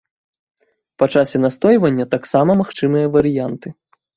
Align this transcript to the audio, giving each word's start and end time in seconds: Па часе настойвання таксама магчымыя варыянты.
Па 1.03 1.09
часе 1.17 1.37
настойвання 1.45 2.05
таксама 2.15 2.51
магчымыя 2.63 3.05
варыянты. 3.19 3.67